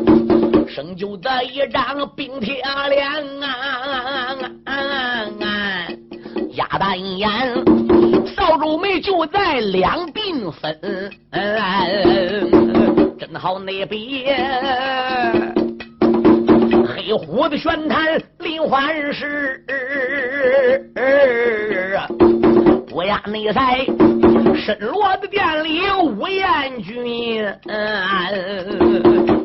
[0.68, 3.08] 生就得一张冰铁脸
[3.42, 4.36] 啊！
[6.56, 7.26] 鸭蛋眼，
[8.36, 10.78] 扫帚眉就在两鬓分，
[13.18, 13.98] 真好那边。
[16.86, 19.64] 黑虎的玄坛林欢事，
[22.98, 23.86] 乌鸦内在
[24.56, 27.44] 深罗的殿里吴彦君，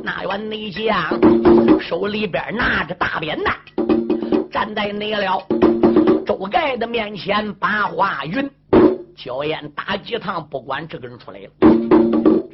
[0.01, 3.53] 那员内将手里边拿着大扁担，
[4.49, 5.39] 站在内了
[6.25, 8.49] 周盖的面前把话云，
[9.15, 11.49] 焦烟打几趟不管这个人出来了。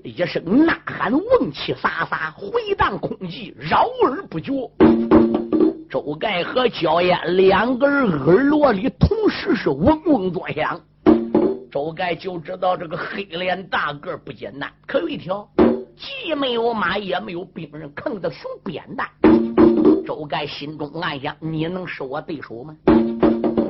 [0.03, 4.51] 一声呐喊，瓮气飒飒，回荡空气，绕而不绝。
[5.89, 10.79] 周盖和焦烟两个人耳朵里同时是嗡嗡作响。
[11.71, 15.49] 周盖就知道这个黑脸大个不简单，可有一条，
[15.97, 19.07] 既没有马，也没有兵人，坑的熊扁担。
[20.05, 22.75] 周盖心中暗想：你能是我对手吗？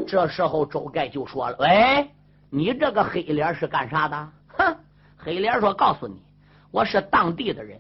[0.06, 2.06] 这时候，周盖就说了：“喂，
[2.50, 4.76] 你这个黑脸是干啥的？”哼，
[5.18, 6.22] 黑脸说：“告诉你，
[6.72, 7.80] 我是当地的人，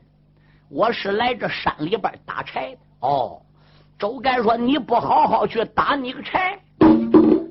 [0.69, 3.41] 我是来这山里边打柴的。”哦，
[3.99, 6.57] 周干说：“你不好好去打你个柴，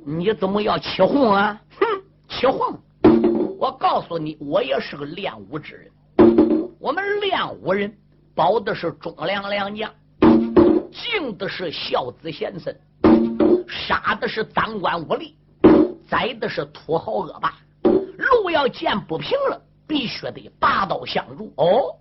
[0.07, 1.87] 你怎么要起哄啊？”哼，
[2.27, 2.75] 起哄！
[3.59, 5.93] 我告诉你，我也是个练武之人。
[6.81, 7.95] 我们练武人
[8.35, 9.93] 保的是忠良良将。
[10.91, 12.75] 敬的是孝子贤孙，
[13.69, 15.35] 杀的是赃官污吏，
[16.09, 17.53] 宰的是土豪恶霸。
[17.83, 21.53] 路要见不平了，必须得拔刀相助。
[21.57, 21.95] 哦，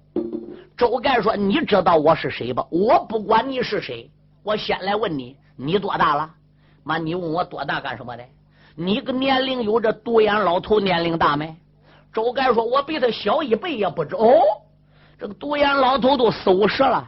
[0.78, 2.66] 周盖说：“你知道我是谁吧？
[2.72, 4.10] 我不管你是谁，
[4.48, 6.34] 我先来问你，你多大了？
[6.86, 8.24] 妈，你问我多大干什么的？
[8.78, 11.54] 你个年龄有这独眼老头年龄大没？”
[12.14, 14.40] 周盖说：“我比他小一辈也不止。”哦，
[15.20, 17.06] 这个独眼老头都四五十了。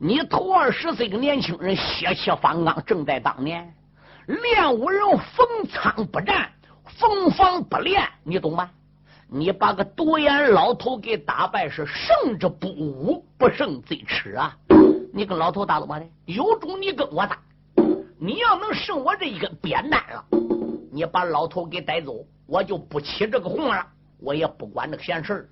[0.00, 3.72] 你头二十岁个年轻人血气方刚，正在当年。
[4.26, 6.50] 练武人逢仓不战，
[6.98, 8.68] 逢防不练，你懂吗？
[9.28, 14.56] 你把个独眼老头给打败，是胜之不武，不胜最耻啊！
[15.16, 16.04] 你跟老头打怎么的？
[16.24, 17.38] 有种你跟我打！
[18.18, 20.24] 你要能胜我这一根扁担了，
[20.90, 23.86] 你把老头给带走，我就不起这个哄了，
[24.18, 25.48] 我也不管这个闲事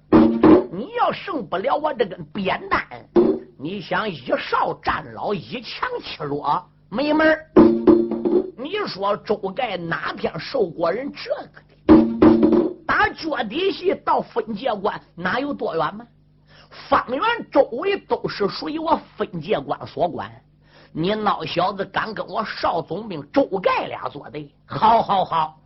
[0.72, 2.84] 你要胜不了我这根扁担。
[3.56, 6.60] 你想一少战老，一强欺弱，
[6.90, 7.38] 没门
[8.58, 12.74] 你说周盖哪天受过人这个的？
[12.84, 16.04] 打脚底细到分界关哪有多远吗？
[16.88, 17.20] 方圆
[17.50, 20.30] 周围都是属于我分界关所管。
[20.94, 24.50] 你孬小子敢跟我少总兵周盖俩作对？
[24.66, 25.58] 好好好，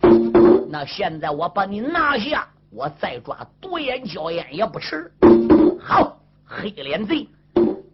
[0.69, 5.11] 那现在我把你拿下，我再抓独眼焦烟也不迟。
[5.81, 7.29] 好，黑脸贼！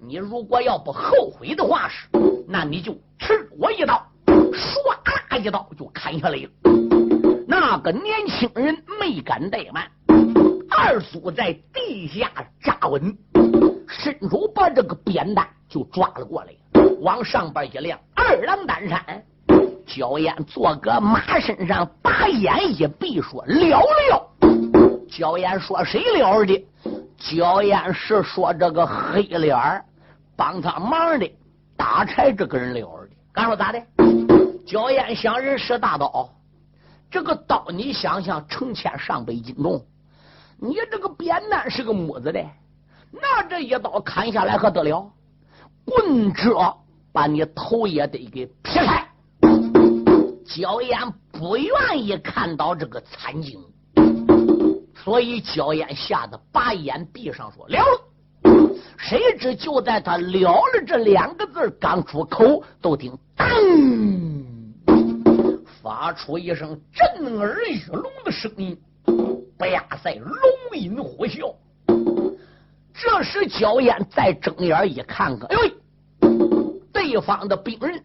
[0.00, 2.06] 你如果要不后悔的话是，
[2.46, 4.76] 那你就吃我一刀，唰
[5.30, 6.50] 啦一刀就砍下来了。
[7.46, 9.90] 那个年轻人没敢怠慢，
[10.74, 12.30] 二叔在地下
[12.62, 13.16] 扎稳，
[13.86, 16.52] 伸手把这个扁担就抓了过来，
[17.00, 19.22] 往上边一亮，二郎担山，
[19.86, 24.28] 焦烟坐个马身上，把眼一闭，说了了。
[25.08, 26.66] 焦烟说谁了的？
[27.18, 29.84] 焦烟是说这个黑脸。
[30.34, 31.30] 帮他忙的
[31.76, 33.80] 打柴这个人了的，敢说咋的？
[34.66, 36.28] 焦烟想人使大刀，
[37.10, 39.80] 这个刀你想想，成千上百斤重，
[40.64, 42.40] 你这个扁担是个木子的，
[43.10, 45.10] 那这一刀砍下来可得了？
[45.84, 46.72] 棍者
[47.12, 49.04] 把你头也得给劈开。
[50.46, 50.96] 焦烟
[51.32, 53.58] 不愿意看到这个惨景，
[54.94, 57.84] 所以焦烟吓得把眼闭上，说了。
[58.96, 63.48] 谁知就在他了了这两个字刚出口，都听当，
[65.82, 68.80] 发出一声震耳欲聋的声音，
[69.62, 70.34] 不亚赛龙
[70.72, 71.54] 吟虎啸。
[72.92, 78.02] 这时焦烟再睁眼一看，看，哎呦，对方的兵人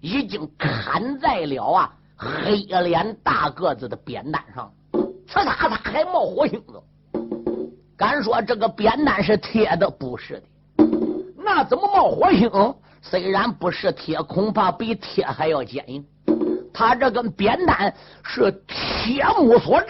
[0.00, 6.82] 已经砍在了啊黑脸大个子的扁担上，呲嚓嚓还冒火星子。
[7.94, 9.90] 敢说这个扁担是铁的？
[9.90, 10.86] 不是的，
[11.36, 12.50] 那怎么冒火星？
[13.02, 16.02] 虽然不是铁，恐怕比铁还要坚硬。
[16.72, 19.88] 他这根扁担是铁木所制。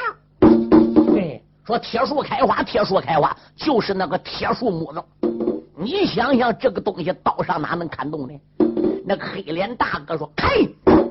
[1.68, 5.04] 说铁树开花，铁树开花就是那个铁树木子。
[5.76, 8.32] 你想想，这个东西刀上哪能砍动呢？
[9.04, 10.48] 那个黑脸大哥说：“开！”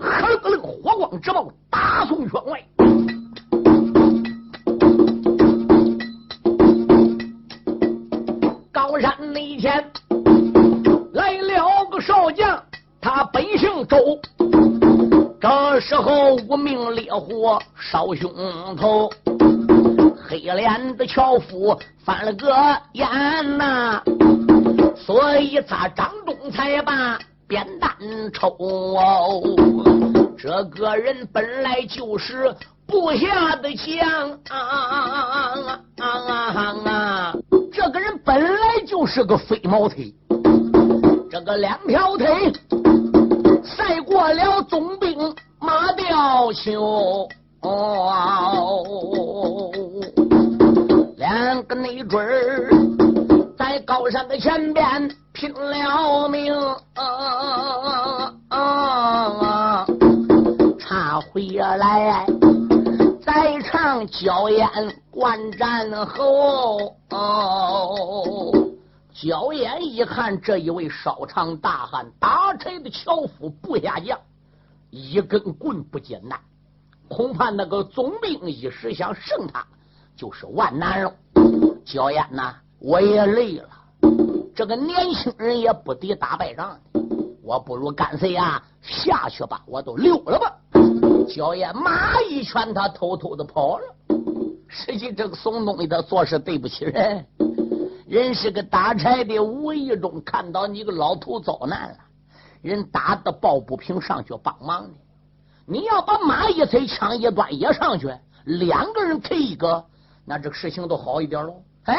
[0.02, 2.60] 呵楞火光直冒，大宋圈外。
[8.72, 9.86] 高山那天
[11.14, 12.60] 来了个少将，
[13.00, 13.96] 他本姓周。
[15.40, 18.34] 这时候无名烈火烧胸
[18.76, 19.08] 头，
[20.28, 22.54] 黑脸的樵夫翻了个
[22.92, 23.08] 眼
[23.58, 24.02] 呐，
[24.96, 27.18] 所以他张东才把
[27.48, 27.90] 扁担
[28.34, 28.58] 抽。
[30.38, 32.54] 这个人本来就是
[32.86, 36.06] 部下的将啊啊啊啊
[36.54, 37.34] 啊啊！
[37.74, 40.14] 这个人本来就是个飞毛腿，
[41.32, 42.54] 这个两条腿
[43.64, 45.18] 赛过了总兵
[45.60, 47.28] 马吊球，
[47.62, 47.72] 两
[51.68, 52.70] 个内准儿
[53.58, 56.54] 在高山的前边拼了命，
[56.94, 59.86] 啊啊啊！
[61.34, 62.26] 回来，
[63.22, 64.70] 在场娇艳
[65.12, 66.96] 观战后。
[69.14, 74.18] 焦眼一看，这一位稍长大汉打柴的樵夫部下将，
[74.90, 76.40] 一根棍不简单，
[77.10, 79.66] 恐怕那个总兵一时想胜他，
[80.16, 81.12] 就是万难了。
[81.88, 83.70] 焦眼呐，我也累了，
[84.54, 86.78] 这个年轻人也不敌打败仗，
[87.42, 90.54] 我不如干脆啊下去吧，我都溜了吧。
[91.30, 93.86] 焦眼马一拳，他偷偷的跑了。
[94.68, 97.26] 实际这个宋东西他做事对不起人。
[98.06, 101.98] 人是个打柴的，无意中看到你个老头遭难了，
[102.62, 104.94] 人打的抱不平，上去帮忙的。
[105.66, 108.14] 你要把马一催，枪一端也上去，
[108.44, 109.86] 两个人推一个，
[110.26, 111.62] 那这个事情都好一点喽。
[111.88, 111.98] 哎，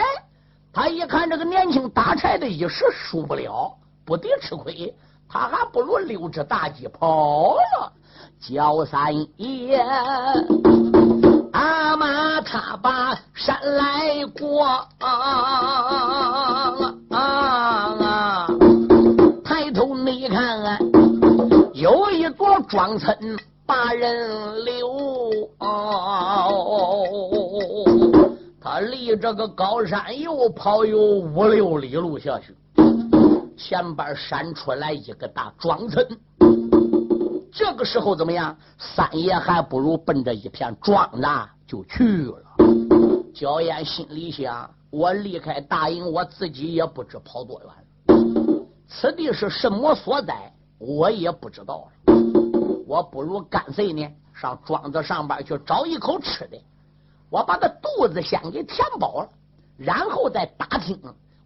[0.71, 3.75] 他一看这个年轻打柴的，一时输不了，
[4.05, 4.95] 不得吃亏，
[5.27, 7.93] 他还不如溜之大吉跑了。
[8.39, 9.79] 焦三爷。
[11.53, 14.67] 阿妈，他把山来过
[14.99, 15.09] 啊
[17.11, 18.47] 啊，
[19.43, 20.79] 抬头你看，
[21.73, 23.17] 有一座庄村
[23.65, 24.99] 把人留。
[28.61, 32.57] 他离这个高山又跑有五六里路下去，
[33.57, 36.07] 前边闪出来一个大庄村。
[37.53, 38.57] 这个时候怎么样？
[38.77, 41.27] 三爷还不如奔着一片庄子
[41.67, 42.43] 就去了。
[43.33, 47.71] 焦烟心里想：我离开大营，我自己也不知跑多远。
[48.89, 52.15] 此地是什么所在，我也不知道了。
[52.87, 56.61] 我不如干脆呢，上庄子上边去找一口吃的，
[57.31, 59.29] 我把他肚子先给填饱了，
[59.77, 60.99] 然后再打听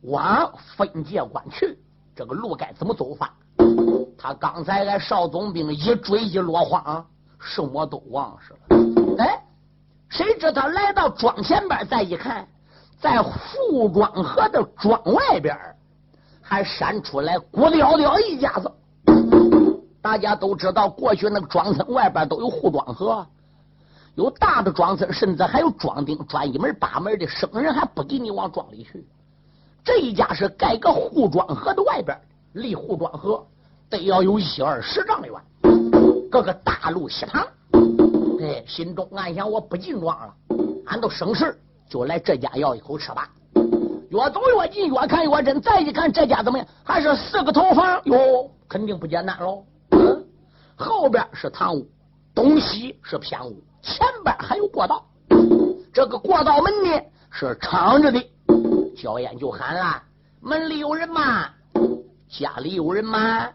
[0.02, 1.78] 往分界关去，
[2.14, 3.34] 这个路该怎么走法。
[4.16, 7.04] 他刚才俺少总兵一追一落荒，
[7.40, 9.16] 什么都忘事了。
[9.18, 9.42] 哎，
[10.08, 12.46] 谁知他来到庄前边，再一看，
[13.00, 15.56] 在护庄河的庄外边，
[16.40, 18.70] 还闪出来郭雕雕一家子。
[20.00, 23.26] 大家都知道，过去那个庄村外边都有护庄河，
[24.14, 29.06] 有大的庄子，甚至还有庄丁专一门八门的生人，还不给你往庄里去。
[29.84, 32.16] 这一家是盖个护庄河的外边，
[32.52, 33.44] 离护庄河。
[33.88, 35.34] 得要有一二十丈远，
[36.30, 37.46] 各个大路西旁。
[38.40, 40.34] 哎，心中暗想：我不进庄了，
[40.86, 41.58] 俺都省事，
[41.88, 43.28] 就来这家要一口吃吧。
[44.08, 45.60] 越走越近，越看越真。
[45.60, 46.66] 再一看，这家怎么样？
[46.84, 49.64] 还是四个头房哟，肯定不简单喽。
[50.76, 51.86] 后边是堂屋，
[52.34, 55.04] 东西是偏屋，前边还有过道。
[55.92, 58.24] 这个过道门呢是敞着的。
[58.96, 60.02] 焦烟就喊了
[60.40, 61.48] ：“门里有人吗？
[62.28, 63.48] 家里有人吗？”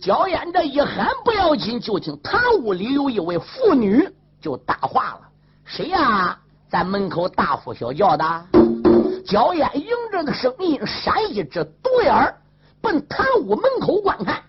[0.00, 4.08] 焦烟这一喊不要紧，就听堂屋里有一位妇女
[4.40, 5.20] 就搭话了
[5.64, 6.36] ：“谁呀？
[6.68, 8.24] 在门口大呼小叫的？”
[9.26, 12.34] 焦烟迎着个声音，闪一只独眼儿
[12.80, 14.42] 奔堂屋门口观看。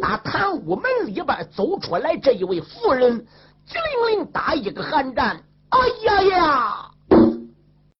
[0.00, 3.26] 打堂屋门里边走出来这一位妇人，
[3.66, 6.90] 激灵灵打一个寒战：“哎呀呀！